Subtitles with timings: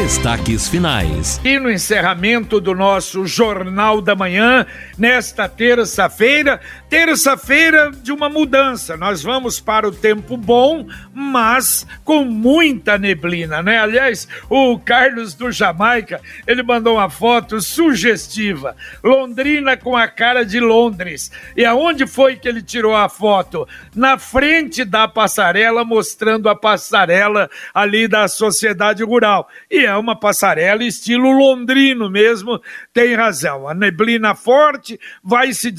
[0.00, 1.38] Destaques finais.
[1.44, 6.58] E no encerramento do nosso Jornal da Manhã, nesta terça-feira,
[6.88, 8.96] terça-feira de uma mudança.
[8.96, 13.78] Nós vamos para o tempo bom, mas com muita neblina, né?
[13.78, 18.74] Aliás, o Carlos do Jamaica, ele mandou uma foto sugestiva.
[19.04, 21.30] Londrina com a cara de Londres.
[21.54, 23.68] E aonde foi que ele tirou a foto?
[23.94, 29.46] Na frente da passarela, mostrando a passarela ali da sociedade rural.
[29.70, 32.60] E é uma passarela estilo londrino mesmo,
[32.92, 33.68] tem razão.
[33.68, 35.70] A neblina forte vai se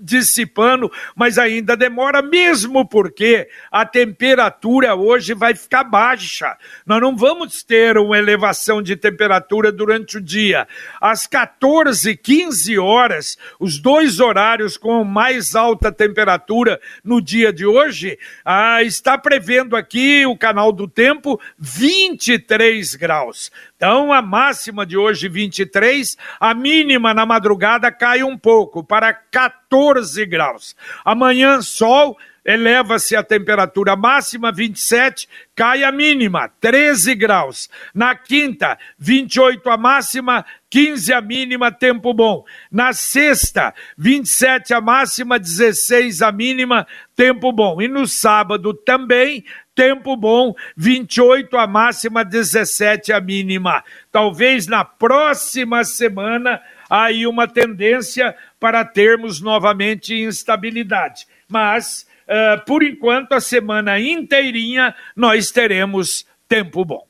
[0.00, 6.56] dissipando, mas ainda demora mesmo porque a temperatura hoje vai ficar baixa.
[6.84, 10.66] Nós não vamos ter uma elevação de temperatura durante o dia.
[11.00, 18.18] Às 14, 15 horas, os dois horários com mais alta temperatura no dia de hoje,
[18.44, 23.45] ah, está prevendo aqui o canal do tempo 23 graus.
[23.76, 30.24] Então, a máxima de hoje 23, a mínima na madrugada cai um pouco para 14
[30.26, 30.76] graus.
[31.04, 37.68] Amanhã, sol, eleva-se a temperatura máxima 27, cai a mínima 13 graus.
[37.92, 42.44] Na quinta, 28 a máxima, 15 a mínima, tempo bom.
[42.70, 46.86] Na sexta, 27 a máxima, 16 a mínima,
[47.16, 47.82] tempo bom.
[47.82, 49.44] E no sábado também,
[49.76, 53.84] tempo bom, 28 a máxima, 17 a mínima.
[54.10, 61.26] Talvez na próxima semana aí uma tendência para termos novamente instabilidade.
[61.46, 67.06] Mas, uh, por enquanto, a semana inteirinha nós teremos tempo bom.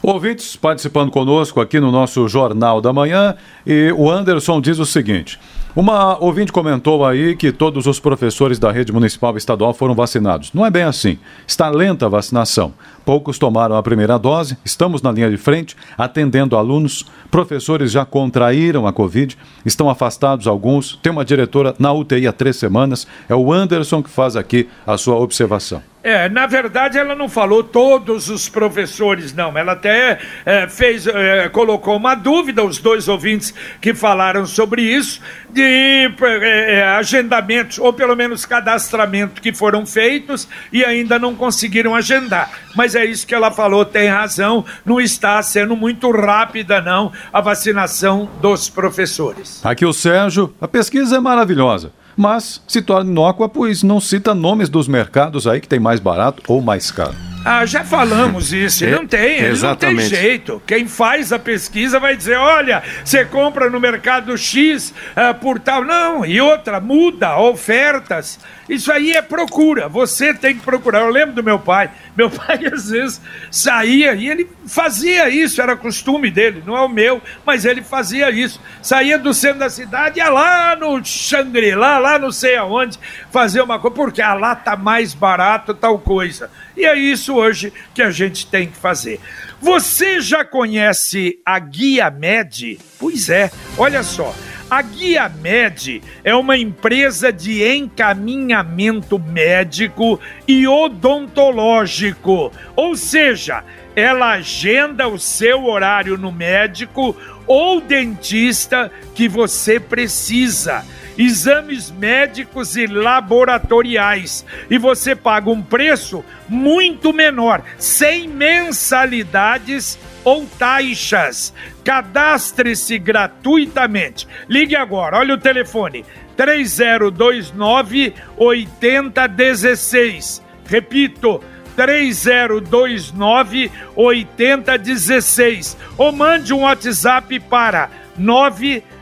[0.00, 5.40] Ouvintes participando conosco aqui no nosso Jornal da Manhã, e o Anderson diz o seguinte:
[5.76, 10.52] uma ouvinte comentou aí que todos os professores da rede municipal e estadual foram vacinados.
[10.52, 11.18] Não é bem assim.
[11.46, 12.72] Está lenta a vacinação.
[13.08, 17.06] Poucos tomaram a primeira dose, estamos na linha de frente, atendendo alunos.
[17.30, 19.34] Professores já contraíram a Covid,
[19.64, 20.94] estão afastados alguns.
[21.02, 23.06] Tem uma diretora na UTI há três semanas.
[23.26, 25.82] É o Anderson que faz aqui a sua observação.
[26.00, 29.58] É, na verdade ela não falou todos os professores, não.
[29.58, 35.20] Ela até é, fez, é, colocou uma dúvida, os dois ouvintes que falaram sobre isso,
[35.50, 41.94] de é, é, agendamentos, ou pelo menos cadastramento que foram feitos e ainda não conseguiram
[41.94, 42.48] agendar.
[42.76, 47.40] Mas é isso que ela falou, tem razão, não está sendo muito rápida, não, a
[47.40, 49.64] vacinação dos professores.
[49.64, 54.68] Aqui o Sérgio, a pesquisa é maravilhosa mas se torna inócua, pois não cita nomes
[54.68, 57.14] dos mercados aí que tem mais barato ou mais caro.
[57.50, 58.84] Ah, já falamos isso.
[58.84, 60.62] É, não tem, não tem jeito.
[60.66, 65.82] Quem faz a pesquisa vai dizer: olha, você compra no mercado X uh, por tal.
[65.82, 68.38] Não, e outra, muda ofertas.
[68.68, 69.88] Isso aí é procura.
[69.88, 71.00] Você tem que procurar.
[71.00, 71.90] Eu lembro do meu pai.
[72.14, 73.18] Meu pai às vezes
[73.50, 78.28] saía e ele fazia isso, era costume dele, não é o meu, mas ele fazia
[78.30, 78.60] isso.
[78.82, 82.98] Saía do centro da cidade, ia lá no Xangri-Lá, lá não sei aonde,
[83.30, 86.50] fazer uma coisa, porque ah, lá tá mais barato tal coisa.
[86.78, 89.18] E é isso hoje que a gente tem que fazer.
[89.60, 92.78] Você já conhece a Guia Med?
[93.00, 94.32] Pois é, olha só.
[94.70, 103.64] A Guia Med é uma empresa de encaminhamento médico e odontológico, ou seja,
[103.96, 110.84] ela agenda o seu horário no médico ou dentista que você precisa
[111.18, 114.46] exames médicos e laboratoriais.
[114.70, 121.52] E você paga um preço muito menor, sem mensalidades ou taxas.
[121.84, 124.26] Cadastre-se gratuitamente.
[124.48, 130.40] Ligue agora, olha o telefone: 3029 8016.
[130.66, 131.42] Repito,
[131.74, 135.76] 3029 8016.
[135.96, 137.90] Ou mande um WhatsApp para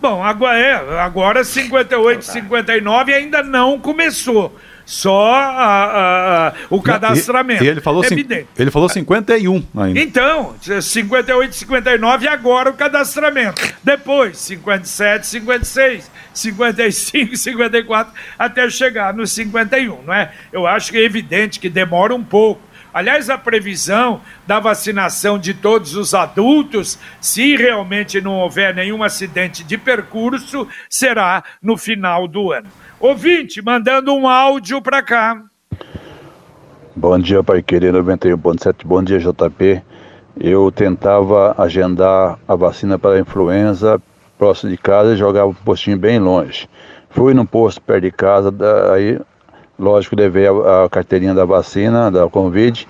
[0.04, 4.54] Bom, agora, é, agora 58, 59 ainda não começou.
[4.86, 7.64] só a, a, o cadastramento.
[7.64, 8.50] E, e ele falou Evidente.
[8.60, 9.98] ele falou 51 ainda.
[10.02, 13.62] Então, 58, 59 e agora o cadastramento.
[13.82, 20.34] Depois, 57, 56, 55, 54, até chegar no 51, não é?
[20.52, 22.62] Eu acho que é evidente que demora um pouco.
[22.94, 29.64] Aliás, a previsão da vacinação de todos os adultos, se realmente não houver nenhum acidente
[29.64, 32.70] de percurso, será no final do ano.
[33.00, 35.42] Ouvinte, mandando um áudio para cá.
[36.96, 38.86] Bom dia, Pai Querer 91.7.
[38.86, 39.82] Bom dia, JP.
[40.40, 44.00] Eu tentava agendar a vacina para a influenza
[44.38, 46.68] próximo de casa e jogava um postinho bem longe.
[47.10, 49.20] Fui no posto perto de casa, daí,
[49.78, 52.88] lógico, levei a, a carteirinha da vacina, da Covid,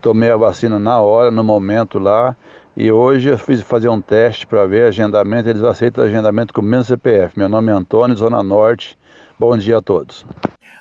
[0.00, 2.36] tomei a vacina na hora, no momento lá,
[2.76, 6.84] e hoje eu fiz fazer um teste para ver agendamento, eles aceitam agendamento com mesmo
[6.84, 7.38] CPF.
[7.38, 8.96] Meu nome é Antônio, Zona Norte.
[9.38, 10.24] Bom dia a todos.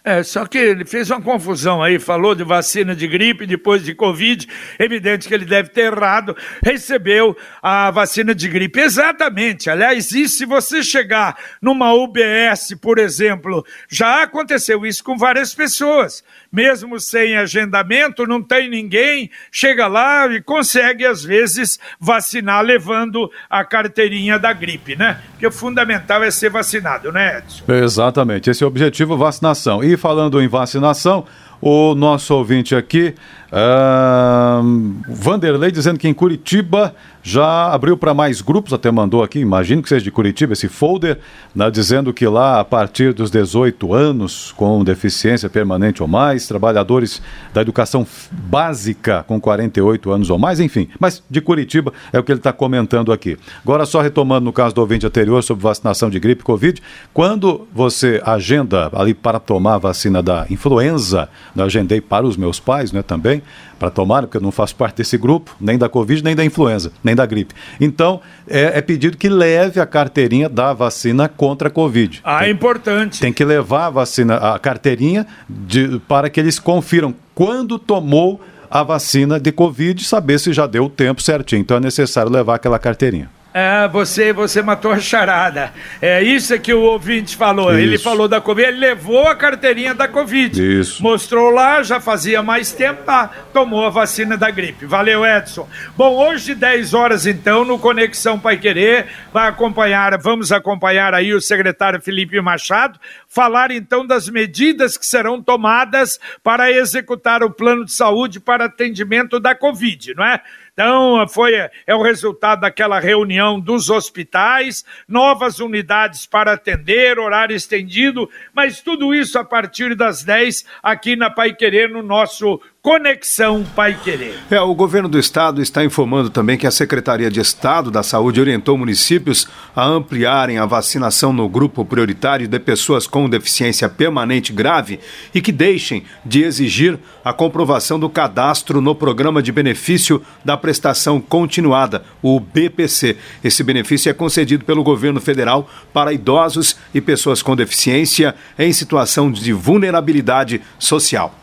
[0.04, 3.94] É, só que ele fez uma confusão aí, falou de vacina de gripe, depois de
[3.94, 4.48] Covid.
[4.78, 6.36] Evidente que ele deve ter errado.
[6.64, 8.80] Recebeu a vacina de gripe.
[8.80, 9.70] Exatamente.
[9.70, 16.24] Aliás, e se você chegar numa UBS, por exemplo, já aconteceu isso com várias pessoas.
[16.52, 23.64] Mesmo sem agendamento, não tem ninguém, chega lá e consegue, às vezes, vacinar levando a
[23.64, 25.22] carteirinha da gripe, né?
[25.32, 27.72] Porque o fundamental é ser vacinado, né, Edson?
[27.72, 28.50] Exatamente.
[28.50, 29.84] Esse é o objetivo, vacinação.
[29.84, 31.26] E falando em vacinação,
[31.62, 33.14] o nosso ouvinte aqui,
[33.52, 39.82] uh, Vanderlei, dizendo que em Curitiba já abriu para mais grupos, até mandou aqui, imagino
[39.84, 41.20] que seja de Curitiba, esse folder,
[41.54, 47.22] né, dizendo que lá, a partir dos 18 anos, com deficiência permanente ou mais, trabalhadores
[47.54, 50.88] da educação básica com 48 anos ou mais, enfim.
[51.00, 53.38] Mas de Curitiba é o que ele está comentando aqui.
[53.64, 56.82] Agora, só retomando no caso do ouvinte anterior sobre vacinação de gripe e Covid,
[57.14, 62.60] quando você agenda ali para tomar a vacina da influenza, eu agendei para os meus
[62.60, 63.42] pais né, também,
[63.78, 66.92] para tomar, porque eu não faço parte desse grupo, nem da Covid, nem da influenza,
[67.04, 67.54] nem da gripe.
[67.80, 72.22] Então, é, é pedido que leve a carteirinha da vacina contra a Covid.
[72.24, 73.20] Ah, é importante.
[73.20, 78.84] Tem que levar a vacina, a carteirinha, de, para que eles confiram quando tomou a
[78.84, 81.62] vacina de Covid, saber se já deu o tempo certinho.
[81.62, 83.30] Então é necessário levar aquela carteirinha.
[83.60, 85.74] É, você, você matou a charada.
[86.02, 87.72] É isso que o ouvinte falou.
[87.72, 87.82] Isso.
[87.82, 90.80] Ele falou da Covid, ele levou a carteirinha da Covid.
[90.80, 91.04] Isso.
[91.04, 94.86] Mostrou lá, já fazia mais tempo, tá, tomou a vacina da gripe.
[94.86, 95.68] Valeu, Edson.
[95.98, 101.42] Bom, hoje, 10 horas, então, no Conexão Pai Querer, vai acompanhar, vamos acompanhar aí o
[101.42, 102.98] secretário Felipe Machado,
[103.28, 109.38] falar então das medidas que serão tomadas para executar o plano de saúde para atendimento
[109.38, 110.42] da Covid, não é?
[110.80, 111.56] Então, foi,
[111.86, 119.14] é o resultado daquela reunião dos hospitais, novas unidades para atender, horário estendido, mas tudo
[119.14, 124.36] isso a partir das 10 aqui na Pai Querer, no nosso Conexão Pai Querer.
[124.50, 128.40] É, o governo do estado está informando também que a Secretaria de Estado da Saúde
[128.40, 135.02] orientou municípios a ampliarem a vacinação no grupo prioritário de pessoas com deficiência permanente grave
[135.36, 141.20] e que deixem de exigir a comprovação do cadastro no programa de benefício da prestação
[141.20, 143.18] continuada, o BPC.
[143.44, 149.30] Esse benefício é concedido pelo governo federal para idosos e pessoas com deficiência em situação
[149.30, 151.36] de vulnerabilidade social.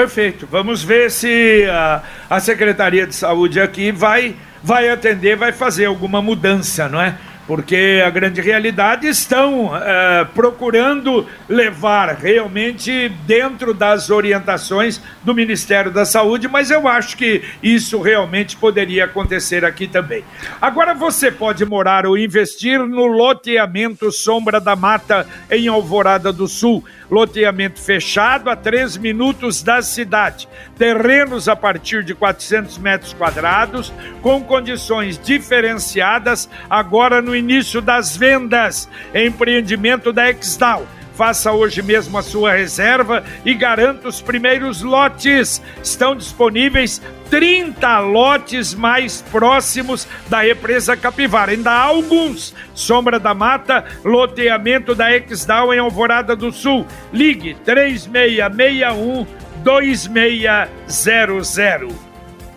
[0.00, 0.48] Perfeito.
[0.50, 6.22] Vamos ver se a, a Secretaria de Saúde aqui vai, vai atender, vai fazer alguma
[6.22, 7.18] mudança, não é?
[7.50, 16.04] porque a grande realidade estão uh, procurando levar realmente dentro das orientações do Ministério da
[16.04, 20.22] Saúde, mas eu acho que isso realmente poderia acontecer aqui também.
[20.60, 26.84] Agora você pode morar ou investir no loteamento Sombra da Mata em Alvorada do Sul.
[27.10, 30.48] Loteamento fechado a três minutos da cidade.
[30.78, 38.88] Terrenos a partir de 400 metros quadrados, com condições diferenciadas, agora no início das vendas.
[39.14, 40.86] Empreendimento da Exdal.
[41.20, 45.60] Faça hoje mesmo a sua reserva e garanta os primeiros lotes.
[45.82, 51.52] Estão disponíveis 30 lotes mais próximos da represa Capivara.
[51.52, 52.54] Ainda há alguns.
[52.72, 56.86] Sombra da Mata, loteamento da Exdal em Alvorada do Sul.
[57.12, 59.26] Ligue 3661
[59.62, 61.94] 2600.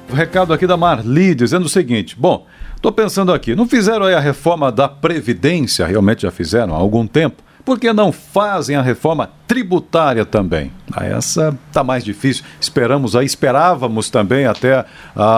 [0.09, 4.13] O recado aqui da Marli dizendo o seguinte: bom, Estou pensando aqui, não fizeram aí
[4.13, 5.85] a reforma da Previdência?
[5.85, 7.43] Realmente já fizeram há algum tempo.
[7.65, 10.71] Por que não fazem a reforma tributária também?
[10.91, 12.43] Ah, essa está mais difícil.
[12.59, 14.85] Esperamos aí, esperávamos também até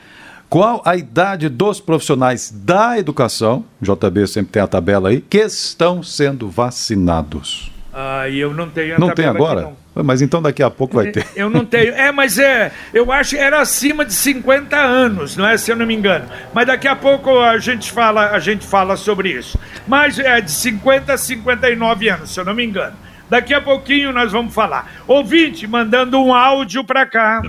[0.48, 6.02] qual a idade dos profissionais da educação, JB sempre tem a tabela aí, que estão
[6.02, 7.70] sendo vacinados.
[7.92, 9.74] Ah, e eu não tenho a Não tem agora?
[9.94, 10.02] Não.
[10.02, 11.26] Mas então daqui a pouco vai ter.
[11.36, 11.92] Eu não tenho.
[11.92, 15.76] É, mas é, eu acho que era acima de 50 anos, não é, se eu
[15.76, 16.24] não me engano.
[16.52, 19.58] Mas daqui a pouco a gente fala, a gente fala sobre isso.
[19.86, 22.96] Mas é de 50 a 59 anos, se eu não me engano.
[23.28, 24.90] Daqui a pouquinho nós vamos falar.
[25.06, 27.42] Ouvinte, mandando um áudio para cá.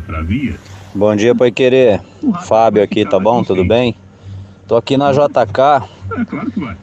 [0.94, 2.02] Bom dia, Pai Querer.
[2.46, 3.44] Fábio aqui, tá bom?
[3.44, 3.96] Tudo bem?
[4.68, 5.88] Tô aqui na JK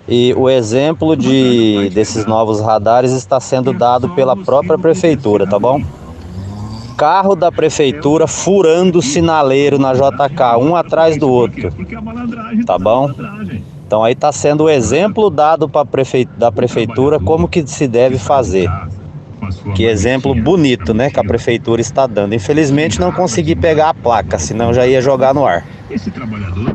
[0.06, 5.82] e o exemplo de desses novos radares está sendo dado pela própria prefeitura, tá bom?
[6.96, 11.72] Carro da prefeitura furando o sinaleiro na JK, um atrás do outro.
[12.64, 13.10] Tá bom?
[13.92, 16.24] Então aí está sendo o exemplo dado para prefe...
[16.24, 18.66] da prefeitura como que se deve fazer.
[19.74, 22.34] Que exemplo bonito, né, que a prefeitura está dando.
[22.34, 25.66] Infelizmente não consegui pegar a placa, senão já ia jogar no ar.
[25.90, 26.74] Esse trabalhador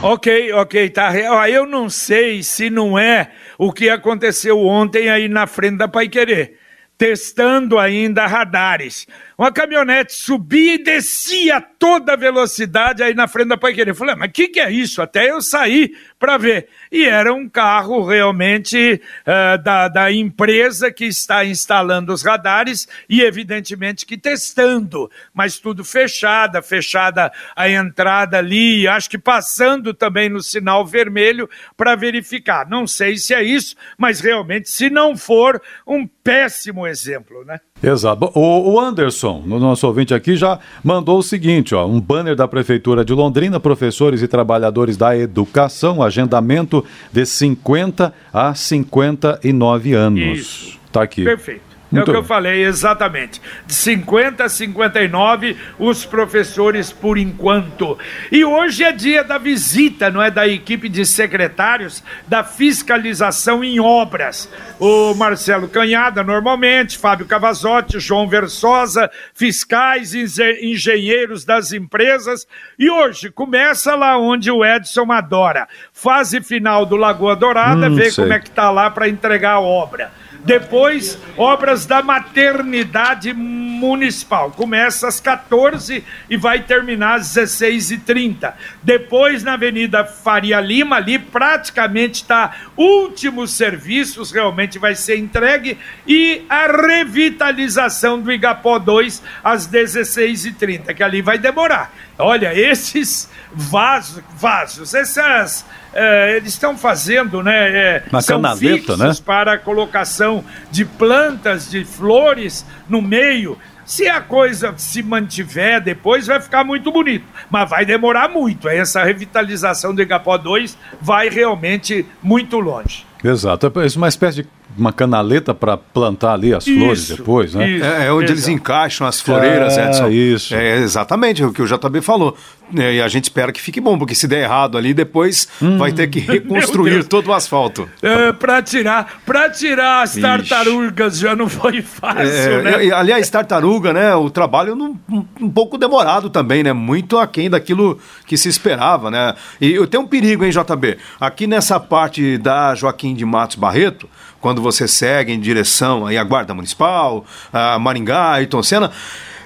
[0.00, 1.12] Ok, ok, tá.
[1.48, 6.06] Eu não sei se não é o que aconteceu ontem aí na frente da Pai
[6.06, 6.58] Querer,
[6.96, 9.04] testando ainda radares.
[9.38, 13.94] Uma caminhonete subia e descia a toda velocidade aí na frente da Pai Querer.
[13.94, 15.02] Falei, ah, mas o que, que é isso?
[15.02, 16.68] Até eu saí para ver.
[16.90, 23.20] E era um carro realmente uh, da, da empresa que está instalando os radares e,
[23.20, 30.40] evidentemente, que testando, mas tudo fechada, fechada a entrada ali, acho que passando também no
[30.40, 32.66] sinal vermelho para verificar.
[32.66, 37.60] Não sei se é isso, mas realmente, se não for, um péssimo exemplo, né?
[37.82, 38.30] Exato.
[38.34, 43.04] O, Anderson, no nosso ouvinte aqui, já mandou o seguinte: ó, um banner da Prefeitura
[43.04, 50.38] de Londrina, professores e trabalhadores da educação, agendamento de 50 a 59 anos.
[50.38, 50.78] Isso.
[50.90, 51.24] Tá aqui.
[51.24, 51.65] Perfeito.
[51.90, 53.40] Muito é o que eu falei, exatamente.
[53.64, 57.96] De 50 a 59, os professores por enquanto.
[58.30, 60.30] E hoje é dia da visita, não é?
[60.30, 64.50] Da equipe de secretários da fiscalização em obras.
[64.80, 72.46] O Marcelo Canhada, normalmente, Fábio Cavazotti, João Versosa, fiscais, engenheiros das empresas.
[72.78, 75.68] E hoje começa lá onde o Edson adora.
[75.92, 79.60] Fase final do Lagoa Dourada, hum, ver como é que tá lá para entregar a
[79.60, 80.10] obra.
[80.46, 84.52] Depois, obras da maternidade municipal.
[84.52, 88.54] Começa às 14 e vai terminar às 16h30.
[88.80, 95.78] Depois, na Avenida Faria Lima, ali praticamente está últimos serviços, realmente vai ser entregue.
[96.06, 101.92] E a revitalização do Igapó 2 às 16h30, que ali vai demorar.
[102.18, 107.68] Olha, esses vasos, vasos, essas é, eles estão fazendo, né?
[107.68, 109.12] É, Uma são canaleta, né?
[109.24, 113.58] para a colocação de plantas, de flores no meio.
[113.84, 117.24] Se a coisa se mantiver depois, vai ficar muito bonito.
[117.48, 118.68] Mas vai demorar muito.
[118.68, 123.06] Essa revitalização do Igapó 2 vai realmente muito longe.
[123.22, 123.66] Exato.
[123.66, 127.68] É uma espécie de uma canaleta para plantar ali as flores isso, depois, né?
[127.68, 130.08] Isso, é, é, onde eles encaixam as floreiras, é, Edson.
[130.08, 130.54] Isso.
[130.54, 132.36] É exatamente o que o JB falou.
[132.76, 135.78] É, e a gente espera que fique bom, porque se der errado ali, depois hum.
[135.78, 137.88] vai ter que reconstruir todo o asfalto.
[138.02, 141.22] É, para tirar, para tirar as tartarugas Ixi.
[141.22, 142.92] já não foi fácil, é, né?
[142.92, 144.14] aliás, tartaruga, né?
[144.16, 146.72] O trabalho um, um, pouco demorado também, né?
[146.72, 149.34] Muito aquém daquilo que se esperava, né?
[149.60, 150.98] E eu tenho um perigo, hein, JB?
[151.20, 154.08] Aqui nessa parte da Joaquim de Matos Barreto,
[154.40, 158.92] quando você segue em direção aí à Guarda Municipal, a Maringá, Ayrton Senna,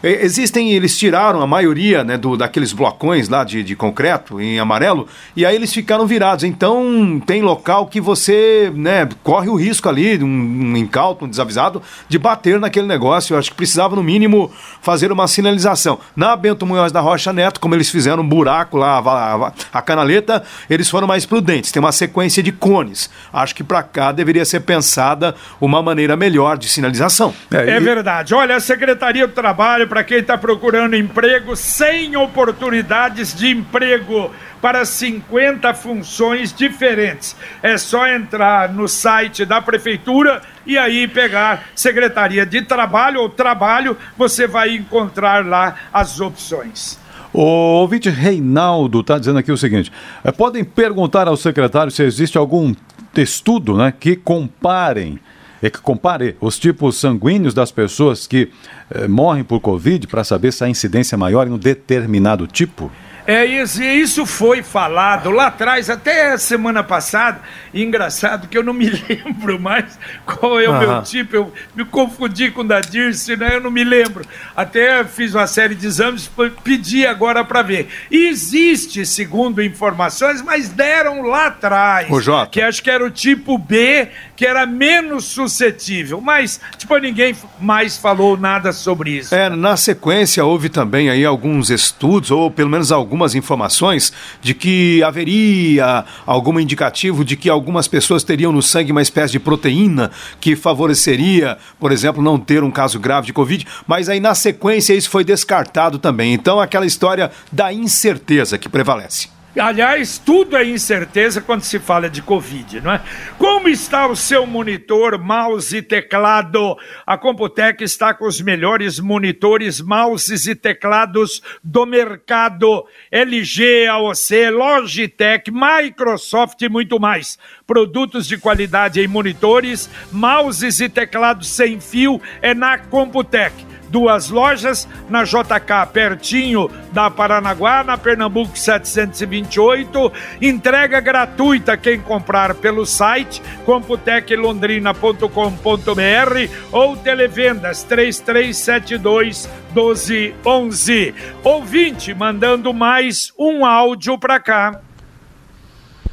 [0.02, 5.07] existem, eles tiraram a maioria né, do, daqueles blocões lá de, de concreto em amarelo
[5.37, 6.45] e aí eles ficaram virados.
[6.45, 11.83] Então tem local que você né, corre o risco ali, um, um incauto, um desavisado,
[12.09, 13.35] de bater naquele negócio.
[13.35, 15.99] Eu acho que precisava, no mínimo, fazer uma sinalização.
[16.16, 19.83] Na Bento Munhoz da Rocha Neto, como eles fizeram um buraco lá, a, a, a
[19.83, 21.71] canaleta, eles foram mais prudentes.
[21.73, 23.11] Tem uma sequência de cones.
[23.33, 27.35] Acho que para cá deveria ser pensada uma maneira melhor de sinalização.
[27.50, 28.35] É, é verdade.
[28.35, 34.30] Olha, a Secretaria do Trabalho para quem está procurando emprego, 100 oportunidades de emprego
[34.62, 37.35] para 50 funções diferentes.
[37.61, 43.97] É só entrar no site da prefeitura e aí pegar Secretaria de Trabalho ou Trabalho,
[44.16, 46.97] você vai encontrar lá as opções.
[47.32, 49.90] O ouvinte Reinaldo está dizendo aqui o seguinte:
[50.23, 52.73] é, podem perguntar ao secretário se existe algum
[53.16, 55.18] estudo né, que comparem
[55.62, 58.50] é que compare os tipos sanguíneos das pessoas que
[58.90, 62.90] eh, morrem por Covid para saber se a incidência é maior em um determinado tipo?
[63.26, 67.40] É isso, e isso foi falado lá atrás, até semana passada.
[67.73, 71.37] Engraçado que eu não me lembro mais qual é o meu tipo.
[71.37, 73.55] Eu me confundi com o da Dirce, né?
[73.55, 74.25] Eu não me lembro.
[74.57, 76.31] Até fiz uma série de exames,
[76.64, 77.88] pedi agora para ver.
[78.11, 82.11] Existe, segundo informações, mas deram lá atrás.
[82.11, 82.50] O Jota.
[82.50, 84.09] Que acho que era o tipo B,
[84.40, 86.18] que era menos suscetível.
[86.18, 89.35] Mas, tipo, ninguém mais falou nada sobre isso.
[89.35, 95.02] É, na sequência houve também aí alguns estudos, ou pelo menos algumas informações de que
[95.02, 100.56] haveria algum indicativo de que algumas pessoas teriam no sangue uma espécie de proteína que
[100.56, 105.11] favoreceria, por exemplo, não ter um caso grave de Covid, mas aí na sequência isso
[105.11, 106.32] foi descartado também.
[106.32, 109.39] Então, aquela história da incerteza que prevalece.
[109.59, 113.02] Aliás, tudo é incerteza quando se fala de Covid, não é?
[113.37, 116.78] Como está o seu monitor, mouse e teclado?
[117.04, 122.87] A Computec está com os melhores monitores, mouses e teclados do mercado.
[123.11, 127.36] LG, AOC, Logitech, Microsoft e muito mais.
[127.67, 134.89] Produtos de qualidade em monitores, mouses e teclados sem fio é na Computec duas lojas,
[135.09, 140.13] na JK, pertinho da Paranaguá, na Pernambuco 728.
[140.41, 151.15] Entrega gratuita quem comprar pelo site computeclondrina.com.br ou televendas 3372 1211.
[151.43, 154.81] Ouvinte mandando mais um áudio para cá.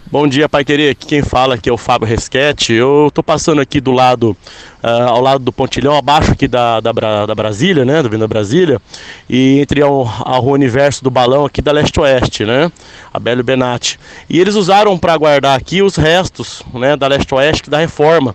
[0.10, 0.92] Bom dia, Pai Querer.
[0.92, 2.72] Aqui quem fala aqui é o Fábio Resquete.
[2.72, 4.38] Eu tô passando aqui do lado,
[4.82, 8.02] uh, ao lado do Pontilhão, abaixo aqui da, da, da Brasília, né?
[8.02, 8.82] Do Vinda Brasília.
[9.30, 12.72] E entre a, a Rua Universo do Balão aqui da Leste-Oeste, né?
[13.14, 14.00] A Belo Benatti.
[14.30, 16.96] E eles usaram para guardar aqui os restos, né?
[16.96, 18.34] Da Leste-Oeste da reforma.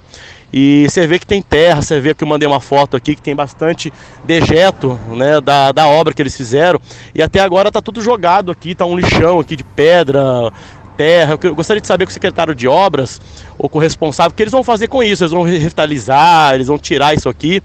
[0.53, 3.23] E você vê que tem terra, você vê que eu mandei uma foto aqui que
[3.23, 3.91] tem bastante
[4.23, 6.79] dejeto né, da, da obra que eles fizeram.
[7.15, 10.53] E até agora tá tudo jogado aqui, tá um lixão aqui de pedra,
[10.97, 11.39] terra.
[11.43, 13.21] Eu gostaria de saber com o secretário de obras
[13.59, 15.25] ou com o responsável o que eles vão fazer com isso.
[15.25, 17.63] Eles vão revitalizar, eles vão tirar isso aqui.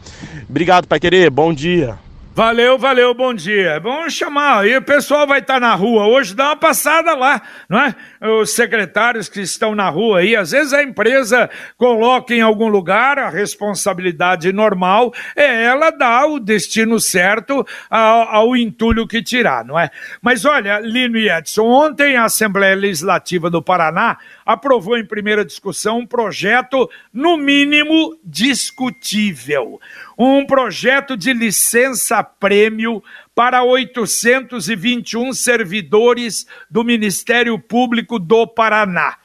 [0.49, 1.29] Obrigado, Pai Querer.
[1.29, 2.06] Bom dia.
[2.37, 3.79] Valeu, valeu, bom dia.
[3.79, 7.79] Vamos chamar aí, o pessoal vai estar na rua hoje, dá uma passada lá, não
[7.79, 7.95] é?
[8.39, 13.17] Os secretários que estão na rua aí, às vezes a empresa coloca em algum lugar,
[13.17, 19.79] a responsabilidade normal é ela dar o destino certo ao, ao entulho que tirar, não
[19.79, 19.89] é?
[20.21, 24.15] Mas olha, Lino e Edson, ontem a Assembleia Legislativa do Paraná
[24.47, 29.77] aprovou em primeira discussão um projeto, no mínimo, discutível
[30.17, 33.03] um projeto de licença prêmio
[33.35, 39.17] para 821 servidores do Ministério Público do Paraná.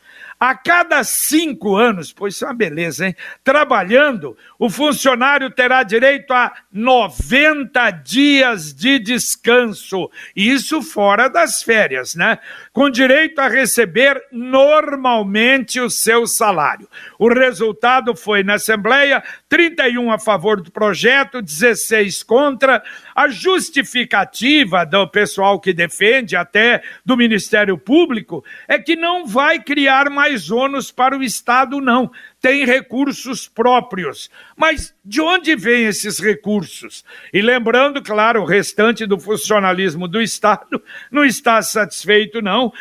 [0.45, 3.15] A cada cinco anos, pois isso é uma beleza, hein?
[3.45, 10.11] Trabalhando, o funcionário terá direito a 90 dias de descanso.
[10.35, 12.41] Isso fora das férias, né?
[12.73, 16.89] Com direito a receber normalmente o seu salário.
[17.21, 22.83] O resultado foi na Assembleia: 31 a favor do projeto, 16 contra.
[23.15, 30.11] A justificativa do pessoal que defende, até do Ministério Público, é que não vai criar
[30.11, 32.11] mais ônus para o Estado, não.
[32.41, 34.31] Tem recursos próprios.
[34.57, 37.05] Mas de onde vêm esses recursos?
[37.33, 42.73] E lembrando, claro, o restante do funcionalismo do Estado não está satisfeito, não,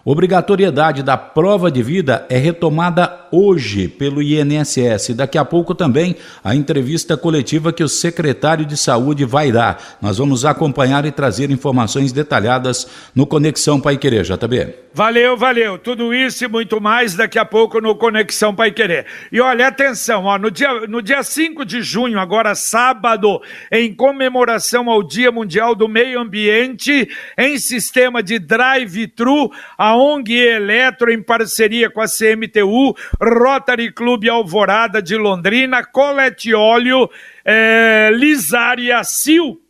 [0.08, 5.16] Obrigatoriedade da prova de vida é retomada hoje pelo INSS.
[5.16, 9.98] Daqui a pouco também a entrevista coletiva que o secretário de Saúde vai dar.
[10.00, 14.86] Nós vamos acompanhar e trazer informações detalhadas no Conexão Pai Querer, JB.
[14.94, 15.78] Valeu, valeu.
[15.78, 19.06] Tudo isso e muito mais daqui a pouco no Conexão Pai Querer.
[19.30, 24.90] E olha, atenção, ó, no dia, no dia 5 de junho, agora sábado, em comemoração
[24.90, 31.90] ao Dia Mundial do Meio Ambiente, em sistema de drive-thru, a ONG Eletro, em parceria
[31.90, 37.10] com a CMTU, Rotary Clube Alvorada de Londrina, Colete Óleo,
[37.44, 39.62] é, Lisária Sil,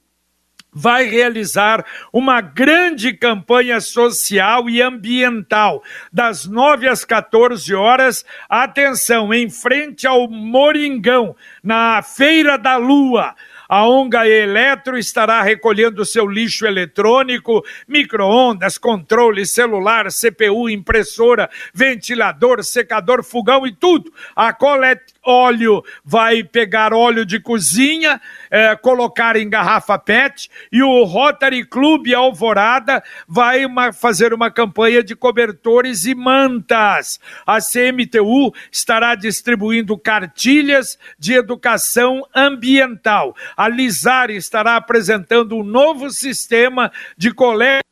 [0.76, 8.26] vai realizar uma grande campanha social e ambiental, das 9 às 14 horas.
[8.50, 11.34] Atenção, em frente ao Moringão,
[11.64, 13.34] na Feira da Lua.
[13.68, 23.24] A Onga Eletro estará recolhendo seu lixo eletrônico, micro-ondas, controle celular, CPU, impressora, ventilador, secador,
[23.24, 24.14] fogão e tudo.
[24.36, 31.04] A Colette óleo, vai pegar óleo de cozinha, é, colocar em garrafa PET e o
[31.04, 37.20] Rotary Club Alvorada vai uma, fazer uma campanha de cobertores e mantas.
[37.46, 43.36] A CMTU estará distribuindo cartilhas de educação ambiental.
[43.58, 47.86] A Lisar estará apresentando um novo sistema de coleta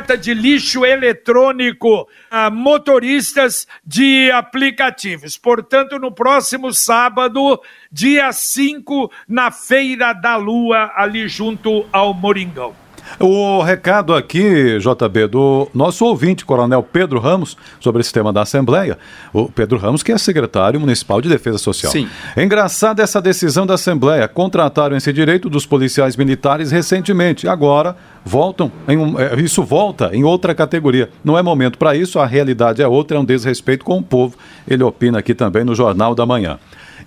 [0.00, 5.38] de lixo eletrônico a motoristas de aplicativos.
[5.38, 12.83] Portanto, no próximo sábado, dia 5, na Feira da Lua, ali junto ao Moringão.
[13.18, 18.98] O recado aqui, JB, do nosso ouvinte, Coronel Pedro Ramos, sobre esse tema da Assembleia.
[19.32, 21.92] O Pedro Ramos, que é secretário municipal de Defesa Social.
[21.92, 22.08] Sim.
[22.36, 24.26] É engraçada essa decisão da Assembleia.
[24.26, 27.46] Contrataram esse direito dos policiais militares recentemente.
[27.46, 31.10] Agora voltam, em um, é, isso volta em outra categoria.
[31.22, 34.36] Não é momento para isso, a realidade é outra, é um desrespeito com o povo.
[34.66, 36.58] Ele opina aqui também no Jornal da Manhã.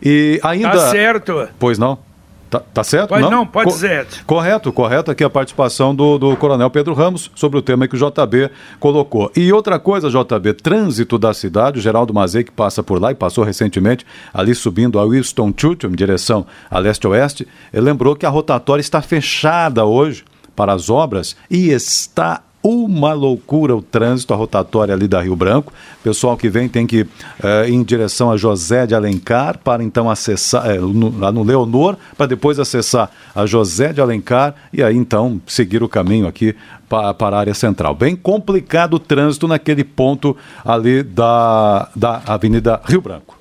[0.01, 0.71] E ainda.
[0.71, 1.47] Tá certo.
[1.59, 2.06] Pois não?
[2.49, 3.09] Tá, tá certo?
[3.09, 3.31] Pode, não?
[3.31, 4.07] não, pode Co dizer.
[4.25, 7.99] Correto, correto aqui a participação do, do Coronel Pedro Ramos sobre o tema que o
[7.99, 9.29] JB colocou.
[9.35, 13.15] E outra coisa, JB, trânsito da cidade, o Geraldo Mazei que passa por lá e
[13.15, 18.29] passou recentemente ali subindo a Winston Churchill em direção a leste-oeste, ele lembrou que a
[18.29, 20.23] rotatória está fechada hoje
[20.55, 25.71] para as obras e está uma loucura o trânsito, a rotatória ali da Rio Branco.
[26.03, 27.07] Pessoal que vem tem que
[27.41, 31.43] eh, ir em direção a José de Alencar para então acessar, eh, no, lá no
[31.43, 36.53] Leonor, para depois acessar a José de Alencar e aí então seguir o caminho aqui
[36.89, 37.95] para, para a área central.
[37.95, 43.39] Bem complicado o trânsito naquele ponto ali da, da Avenida Rio Branco.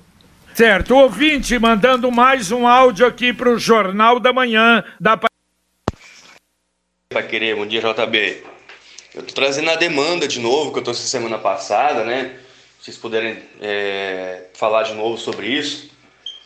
[0.55, 5.19] Certo, ouvinte mandando mais um áudio aqui para o Jornal da Manhã da
[7.13, 8.56] Vai querer, bom dia JB.
[9.17, 12.37] Eu tô trazendo a demanda de novo que eu trouxe semana passada, né?
[12.79, 15.91] Se vocês puderem é, falar de novo sobre isso.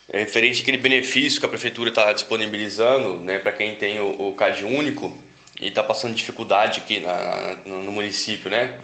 [0.09, 4.35] É referente àquele benefício que a prefeitura está disponibilizando né, para quem tem o, o
[4.35, 5.19] CAD único
[5.61, 8.79] e está passando dificuldade aqui na, no, no, município, né?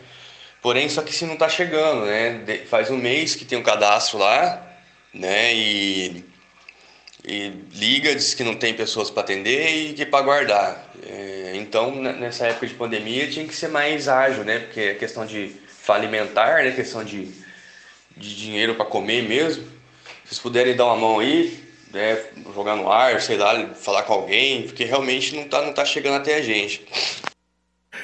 [0.61, 2.40] Porém, só que se não está chegando, né?
[2.44, 4.66] De, faz um mês que tem um cadastro lá,
[5.14, 5.55] né?
[5.55, 6.25] E,
[7.26, 10.92] e liga, diz que não tem pessoas para atender e que para guardar.
[11.02, 14.60] É, então, nessa época de pandemia, tinha que ser mais ágil, né?
[14.60, 15.56] Porque a questão de
[15.88, 16.70] alimentar, né?
[16.70, 17.28] questão de,
[18.16, 19.64] de dinheiro para comer mesmo.
[19.64, 21.58] Se vocês puderem dar uma mão aí,
[21.92, 22.24] né?
[22.54, 26.16] jogar no ar, sei lá, falar com alguém, porque realmente não tá, não tá chegando
[26.16, 26.86] até a gente.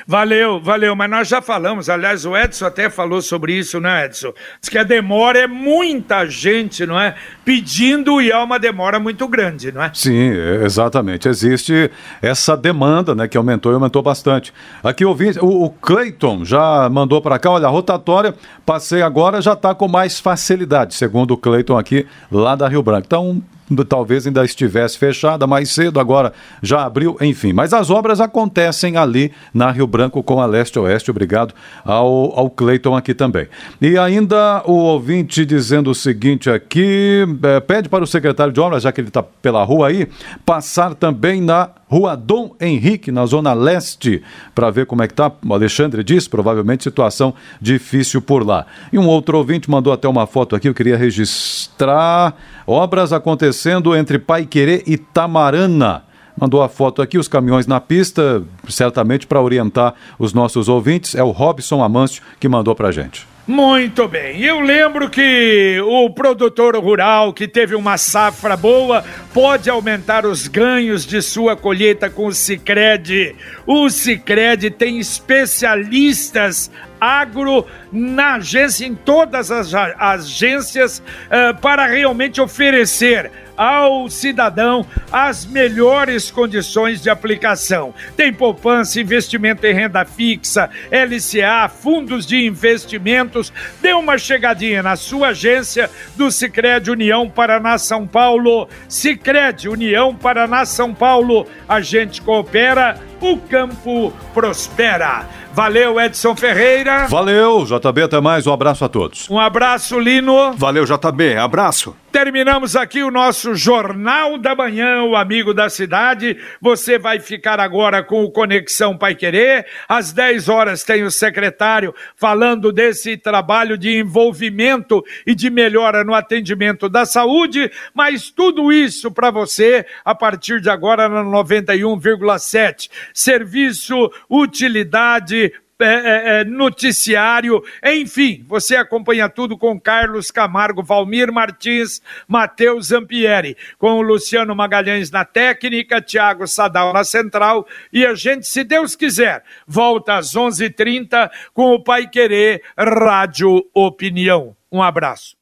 [0.07, 4.33] Valeu, valeu, mas nós já falamos, aliás, o Edson até falou sobre isso, né, Edson?
[4.61, 7.15] Diz que a demora é muita gente, não é?
[7.45, 9.91] Pedindo e é uma demora muito grande, não é?
[9.95, 10.33] Sim,
[10.65, 11.29] exatamente.
[11.29, 14.53] Existe essa demanda, né, que aumentou e aumentou bastante.
[14.83, 18.35] Aqui o, o Cleiton já mandou para cá, olha, a rotatória,
[18.67, 23.07] passei agora, já está com mais facilidade, segundo o Cleiton aqui, lá da Rio Branco.
[23.07, 23.43] Então,
[23.85, 26.33] talvez ainda estivesse fechada mais cedo, agora
[26.63, 27.53] já abriu, enfim.
[27.53, 31.11] Mas as obras acontecem ali na Rio Branco com a leste-oeste.
[31.11, 31.55] Obrigado
[31.85, 33.49] ao, ao Cleiton aqui também.
[33.81, 38.83] E ainda o ouvinte dizendo o seguinte aqui: é, pede para o secretário de obras,
[38.83, 40.09] já que ele está pela rua aí,
[40.45, 44.23] passar também na Rua Dom Henrique, na zona leste,
[44.55, 45.31] para ver como é que tá.
[45.47, 48.65] O Alexandre disse, provavelmente situação difícil por lá.
[48.91, 52.35] E um outro ouvinte mandou até uma foto aqui, eu queria registrar.
[52.67, 58.43] Obras acontecendo entre Pai Querer e Tamarana mandou a foto aqui, os caminhões na pista,
[58.67, 61.15] certamente para orientar os nossos ouvintes.
[61.15, 63.32] É o Robson Amâncio que mandou para gente.
[63.45, 64.41] Muito bem.
[64.41, 71.05] Eu lembro que o produtor rural que teve uma safra boa pode aumentar os ganhos
[71.05, 73.35] de sua colheita com o Sicredi.
[73.67, 83.29] O Sicredi tem especialistas agro na agência, em todas as agências, uh, para realmente oferecer
[83.63, 87.95] ao cidadão as melhores condições de aplicação.
[88.17, 93.53] Tem poupança, investimento em renda fixa, LCA, fundos de investimentos.
[93.81, 98.69] Dê uma chegadinha na sua agência do Sicredi União Paraná São Paulo.
[98.89, 101.47] Sicredi União Paraná São Paulo.
[101.69, 105.25] A gente coopera, o campo prospera.
[105.55, 107.07] Valeu, Edson Ferreira.
[107.07, 108.47] Valeu, JB, até mais.
[108.47, 109.31] Um abraço a todos.
[109.31, 110.55] Um abraço, Lino.
[110.57, 111.37] Valeu, JB.
[111.37, 111.95] Abraço.
[112.13, 116.37] Terminamos aqui o nosso Jornal da Manhã, o amigo da cidade.
[116.61, 119.67] Você vai ficar agora com o Conexão Pai Querer.
[119.89, 126.13] Às 10 horas tem o secretário falando desse trabalho de envolvimento e de melhora no
[126.13, 127.73] atendimento da saúde.
[127.95, 132.91] Mas tudo isso para você a partir de agora na 91,7.
[133.15, 135.51] Serviço, utilidade,
[135.85, 143.99] é, é, noticiário, enfim, você acompanha tudo com Carlos Camargo, Valmir Martins, Matheus Zampieri, com
[143.99, 149.43] o Luciano Magalhães na técnica, Tiago Sadal na central, e a gente, se Deus quiser,
[149.67, 154.55] volta às 11:30 h 30 com o Pai Querer Rádio Opinião.
[154.71, 155.37] Um abraço.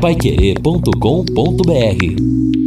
[0.00, 2.61] Paiquerê.com.br